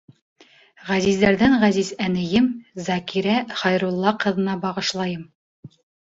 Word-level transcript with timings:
Ғәзиздәрҙән-ғәзиз 0.85 1.91
әнейем 2.05 2.47
Закирә 2.87 3.35
Хәйрулла 3.59 4.13
ҡыҙына 4.23 4.55
бағышлайым 4.65 5.29